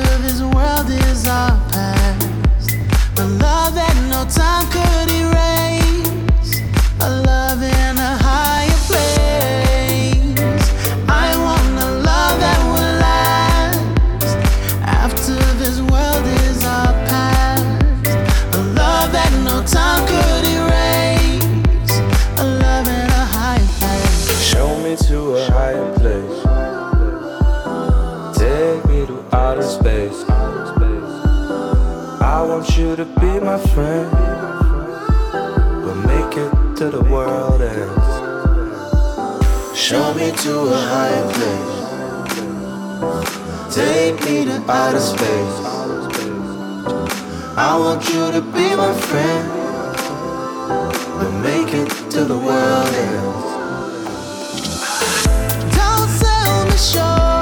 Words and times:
this 0.00 0.40
world 0.40 0.88
is 0.88 1.26
our 1.26 1.50
past. 1.70 2.28
Love 3.18 3.74
that 3.74 3.94
no 4.08 4.24
time 4.24 4.66
could 4.70 5.10
erase. 5.14 5.51
my 33.52 33.58
friend. 33.74 34.10
We'll 35.84 36.02
make 36.12 36.36
it 36.38 36.52
to 36.76 36.88
the 36.88 37.02
world 37.02 37.60
ends. 37.60 38.12
Show 39.78 40.14
me 40.14 40.32
to 40.44 40.54
a 40.78 40.80
higher 40.92 41.26
place. 41.34 41.74
Take 43.74 44.16
me 44.24 44.46
to 44.46 44.56
outer 44.70 45.00
space. 45.00 45.58
I 47.68 47.76
want 47.78 48.08
you 48.08 48.32
to 48.36 48.40
be 48.40 48.74
my 48.74 48.94
friend. 49.08 49.44
We'll 51.18 51.38
make 51.50 51.74
it 51.74 51.90
to 52.12 52.24
the 52.24 52.38
world 52.38 52.94
ends. 53.10 53.44
Don't 55.76 56.08
sell 56.22 56.64
me 56.70 56.76
short. 56.92 57.41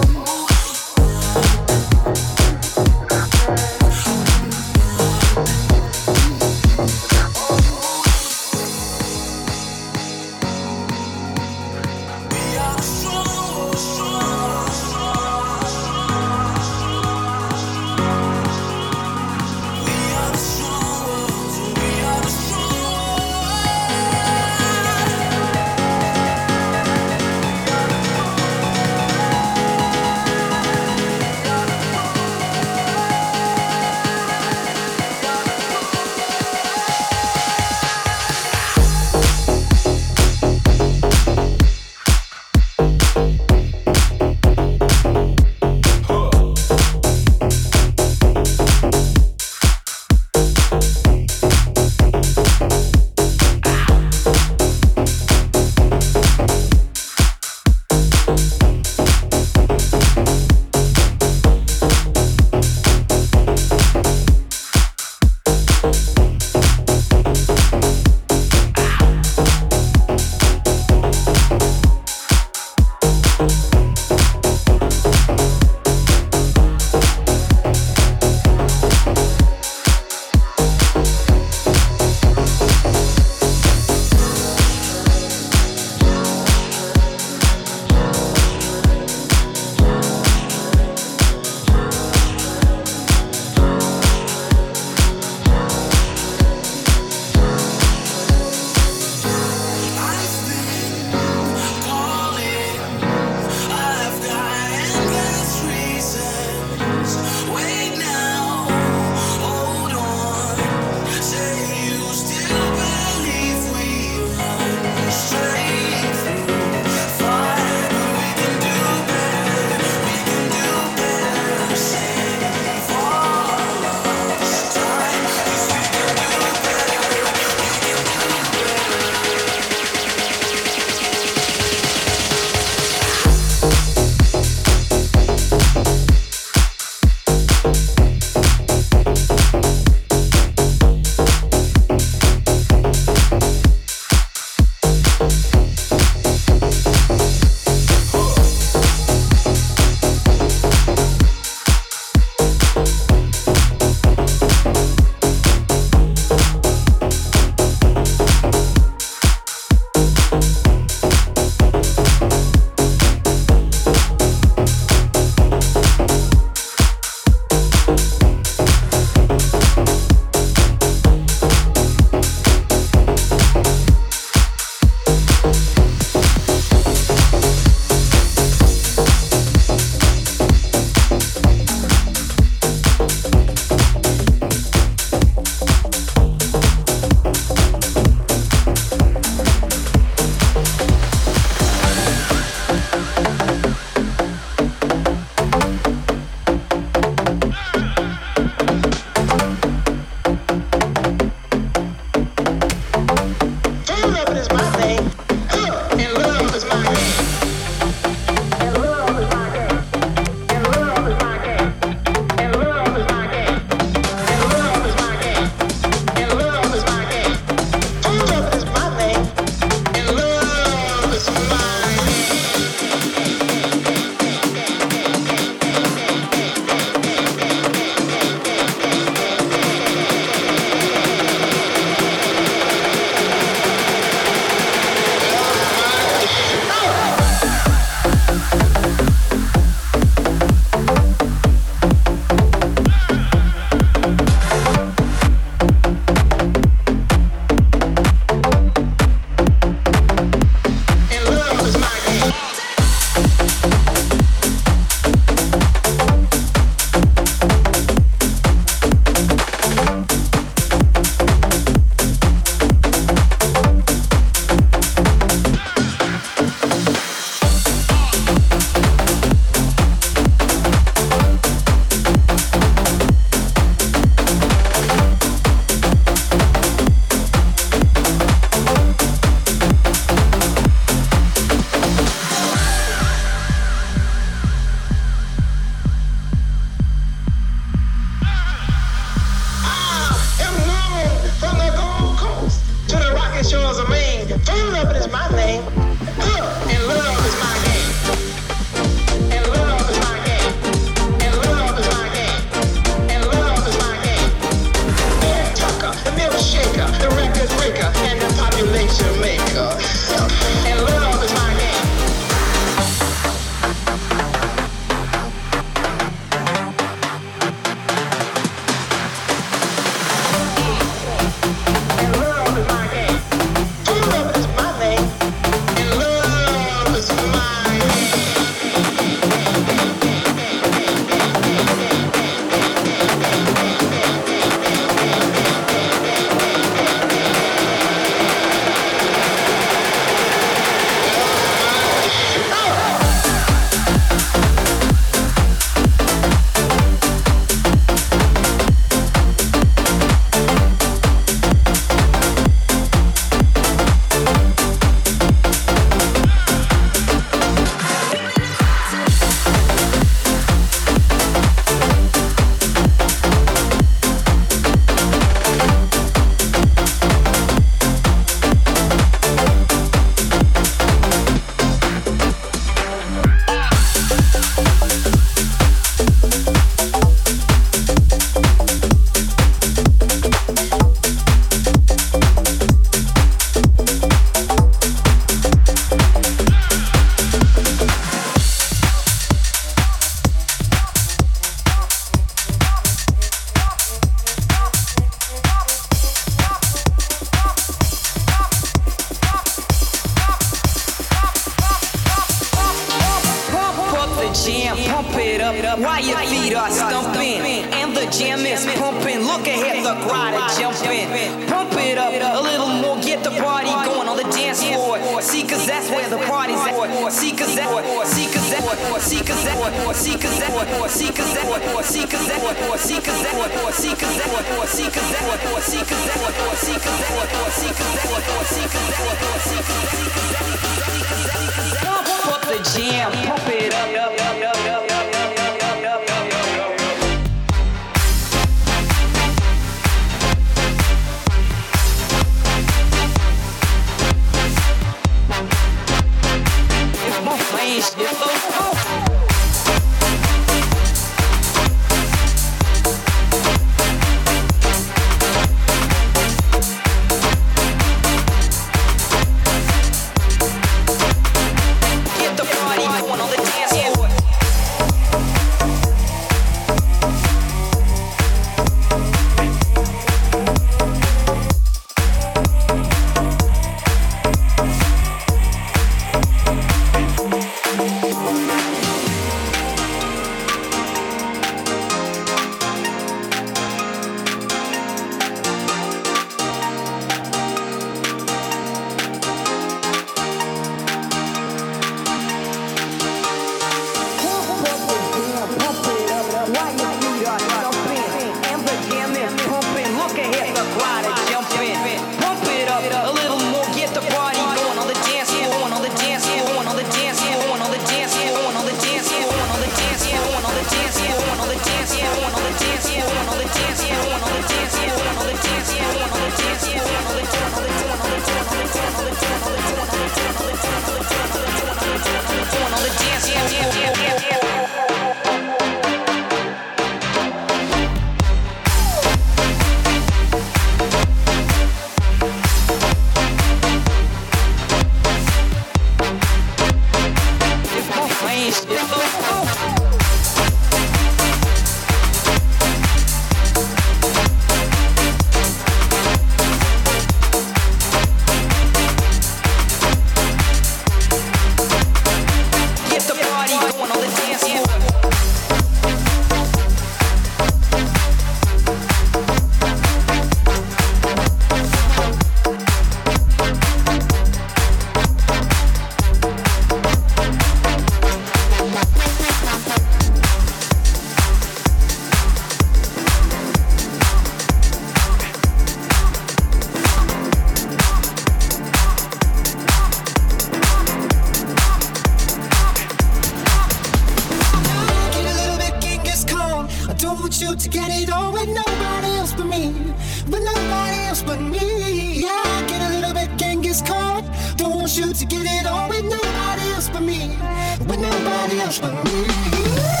nadie 598.41 598.63
os 598.63 598.79
puede. 598.79 600.00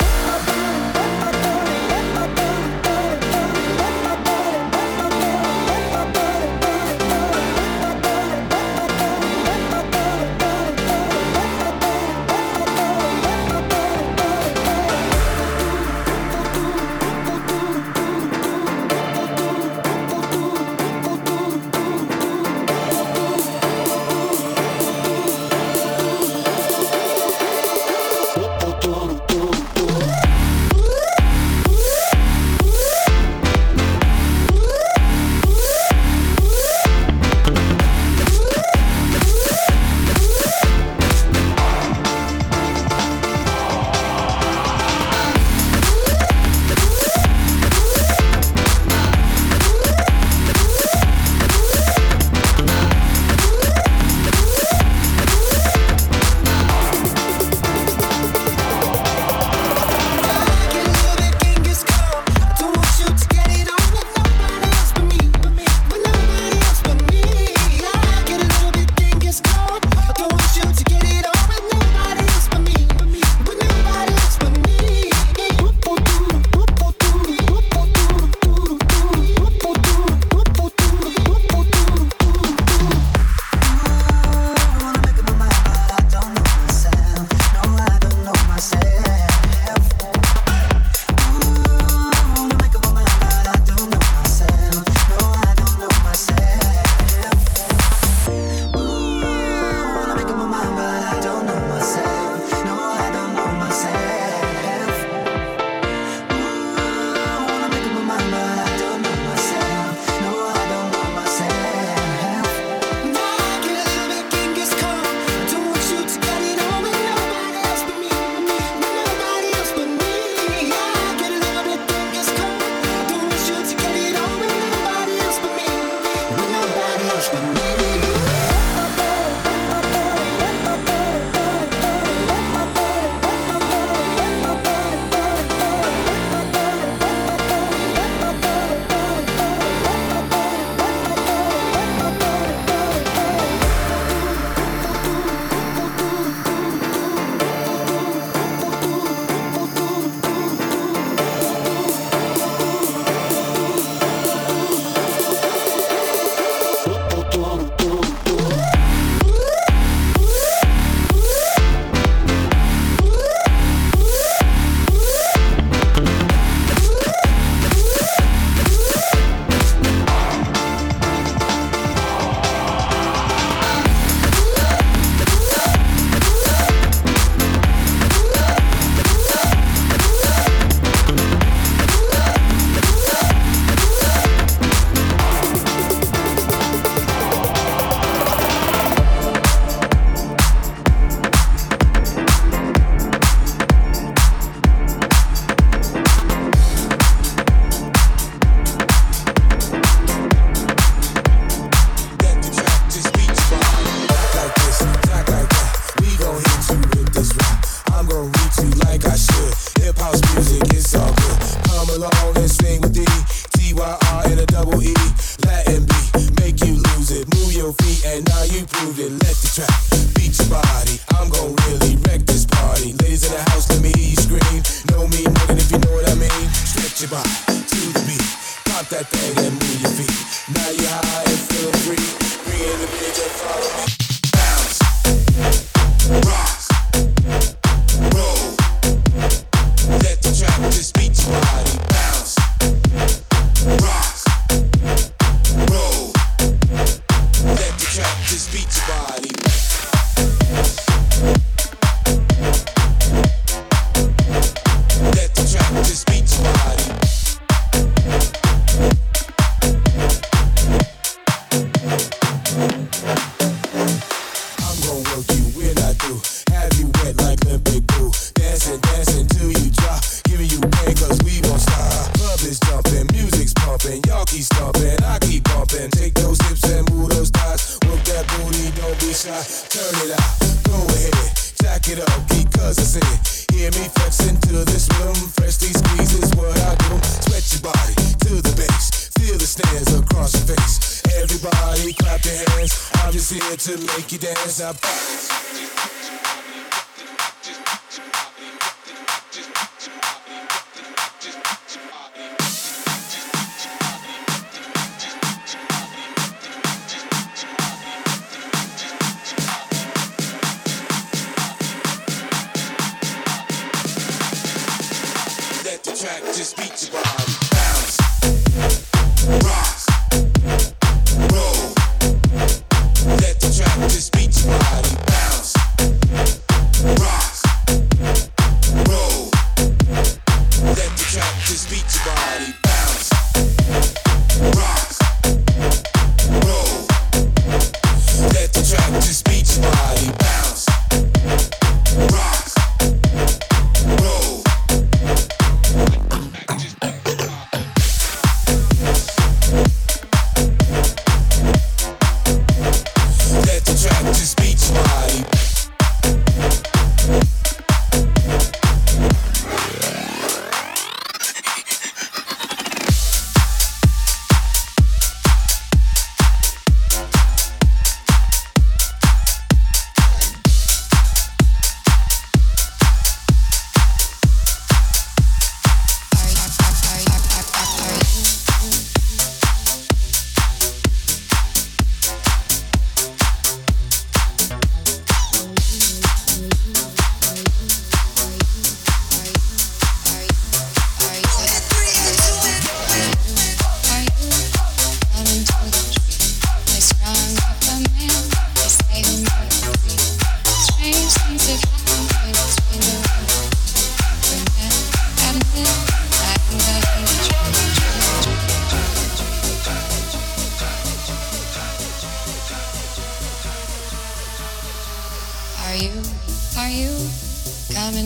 back, 316.11 316.23
just 316.33 316.57
beat 316.57 316.91
you 316.91 316.99
up. 316.99 317.10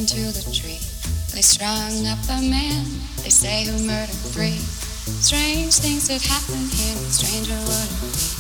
to 0.04 0.32
the 0.34 0.52
tree. 0.52 0.80
They 1.32 1.42
strung 1.42 2.06
up 2.08 2.20
a 2.28 2.42
man, 2.42 2.84
they 3.24 3.30
say, 3.30 3.64
who 3.64 3.88
murdered 3.88 4.10
three. 4.36 4.60
Strange 5.24 5.76
things 5.76 6.10
that 6.10 6.22
happen 6.22 6.68
here, 6.68 6.98
stranger 7.10 7.56
would 7.56 7.88
it 8.04 8.12
be? 8.12 8.35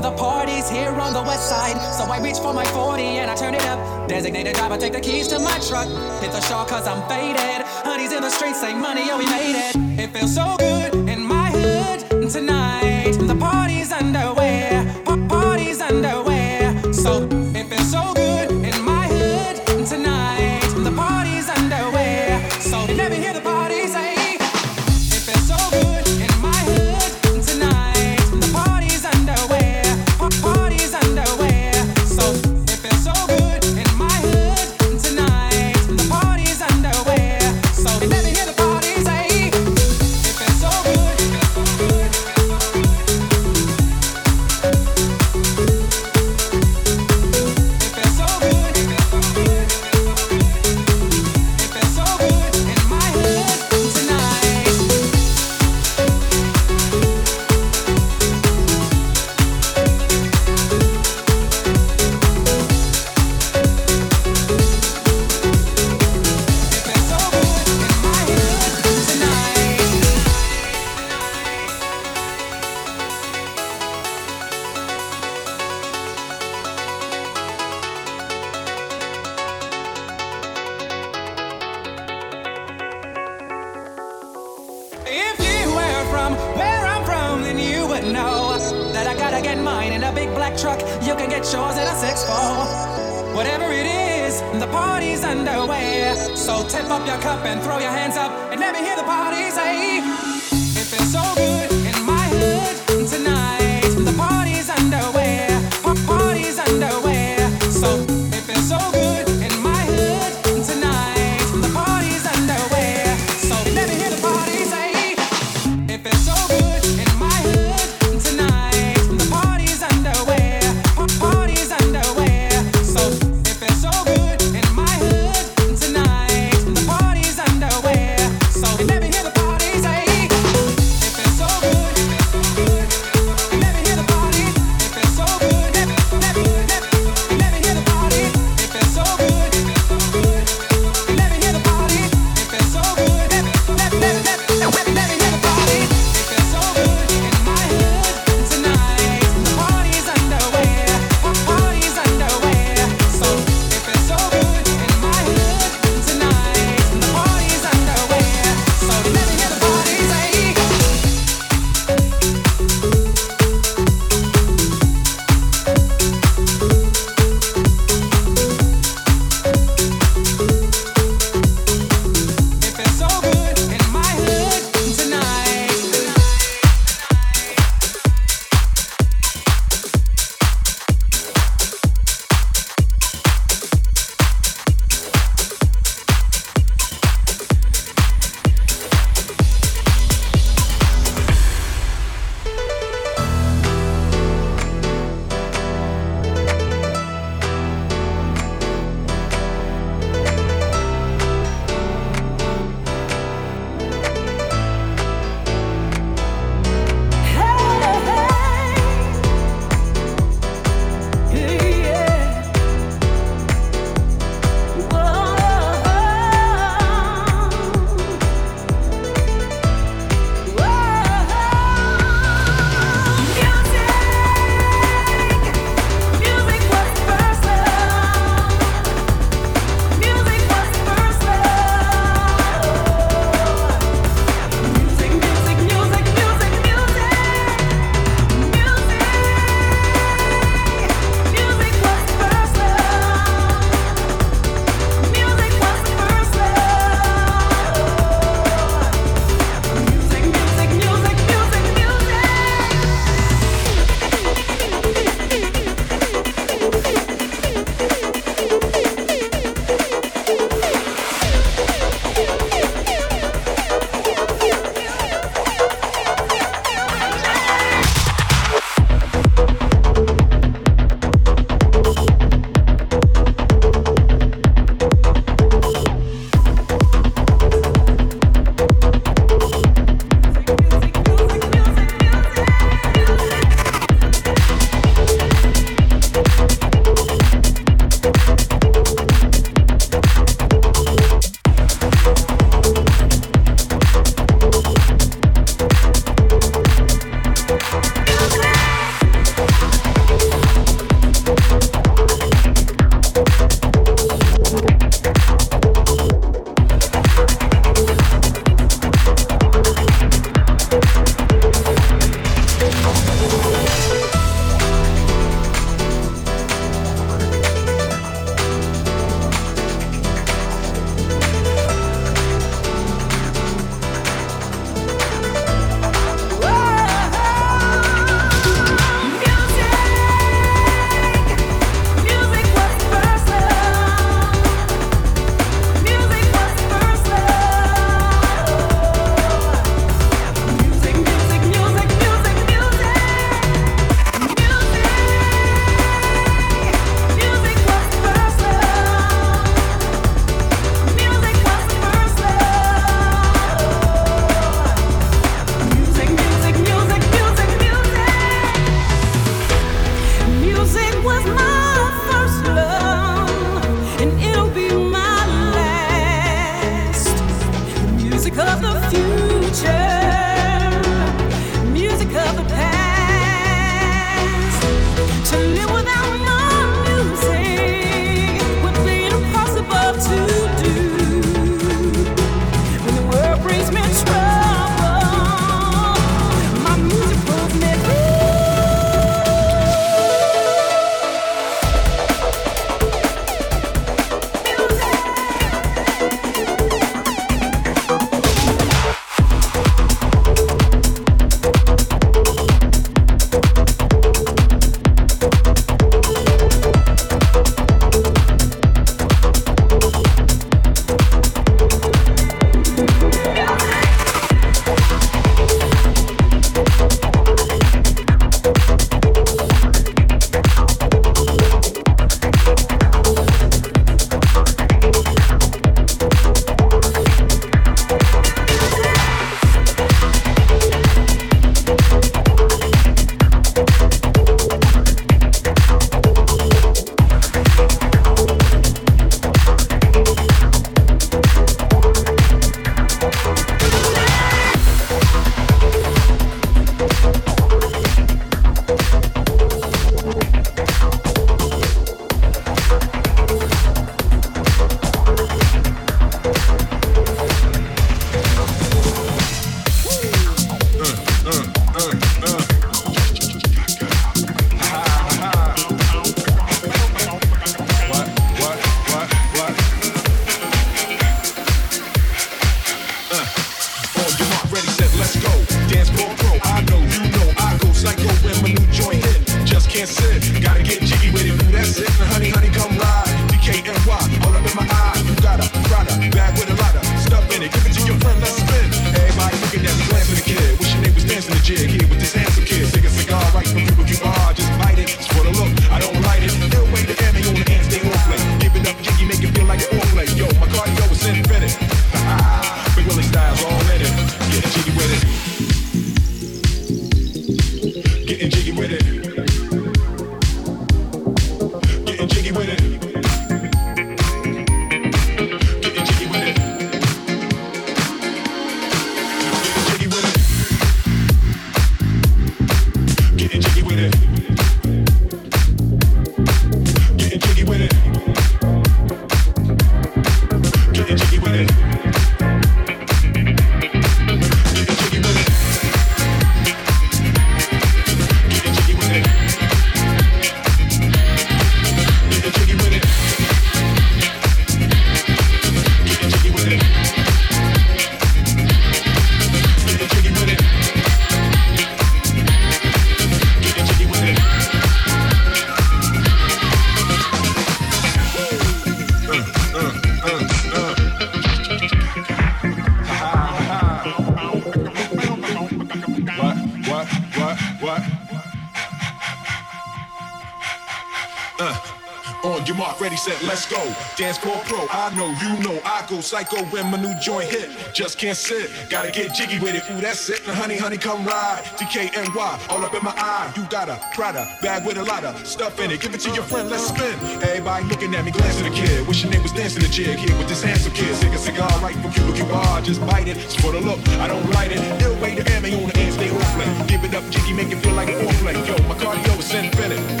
Go. 573.51 573.75
Dance 573.97 574.17
for 574.17 574.37
pro, 574.47 574.65
I 574.71 574.95
know, 574.95 575.11
you 575.19 575.43
know, 575.43 575.59
I 575.65 575.85
go 575.89 575.99
psycho 575.99 576.43
when 576.45 576.71
my 576.71 576.79
new 576.81 576.95
joint 576.99 577.29
hit. 577.29 577.49
Just 577.73 577.97
can't 577.99 578.17
sit, 578.17 578.49
gotta 578.69 578.91
get 578.91 579.13
jiggy 579.13 579.39
with 579.39 579.55
it. 579.55 579.63
Ooh, 579.69 579.81
that's 579.81 580.09
it. 580.09 580.25
Now, 580.25 580.33
honey, 580.33 580.57
honey, 580.57 580.77
come 580.77 581.05
ride. 581.05 581.43
DKNY, 581.59 582.49
all 582.49 582.63
up 582.63 582.73
in 582.73 582.83
my 582.83 582.93
eye. 582.95 583.31
You 583.35 583.43
got 583.49 583.67
a 583.67 583.77
Prada 583.93 584.25
bag 584.41 584.65
with 584.65 584.77
a 584.77 584.83
lot 584.83 585.03
of 585.03 585.27
stuff 585.27 585.59
in 585.59 585.69
it. 585.69 585.81
Give 585.81 585.93
it 585.93 585.99
to 586.01 586.11
your 586.11 586.23
friend, 586.23 586.49
let's 586.49 586.67
spin. 586.67 586.95
Everybody 587.21 587.65
looking 587.65 587.93
at 587.93 588.05
me, 588.05 588.11
glancing 588.11 588.45
at 588.45 588.51
the 588.51 588.55
kid. 588.55 588.87
Your 588.87 589.11
name 589.11 589.23
was 589.23 589.33
dancing 589.33 589.63
the 589.63 589.69
jig 589.69 589.99
here 589.99 590.17
with 590.17 590.29
this 590.29 590.43
handsome 590.43 590.73
kid. 590.73 590.95
Take 591.01 591.13
a 591.13 591.17
cigar 591.17 591.51
right 591.59 591.75
from 591.75 591.91
Cuba 591.91 592.13
Cuba, 592.13 592.61
just 592.63 592.79
bite 592.87 593.07
it. 593.07 593.17
It's 593.17 593.35
for 593.35 593.51
the 593.51 593.59
look, 593.59 593.79
I 593.99 594.07
don't 594.07 594.27
light 594.31 594.51
it. 594.51 594.61
Ill 594.81 594.95
way 595.01 595.15
to 595.15 595.23
me 595.41 595.55
on 595.55 595.69
the 595.69 595.77
end, 595.77 595.93
stay 595.93 596.09
play. 596.09 596.67
Give 596.67 596.83
it 596.83 596.93
up, 596.93 597.03
jiggy, 597.09 597.33
make 597.33 597.51
it 597.51 597.57
feel 597.57 597.73
like 597.73 597.89
a 597.89 597.93
foreplay. 597.93 598.35
Yo, 598.47 598.55
my 598.67 598.75
cardio 598.75 599.19
is 599.19 599.33
infinite. 599.33 600.00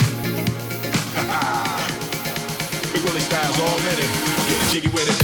In 3.93 3.99
it. 3.99 4.09
Get 4.47 4.59
jiggy 4.71 4.89
with 4.89 5.07
it. 5.09 5.17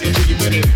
Get 0.00 0.14
jiggy 0.16 0.34
with 0.34 0.54
it. 0.54 0.75